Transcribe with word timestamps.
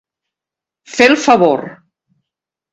Fer 0.95 1.07
el 1.11 1.19
favor. 1.27 1.69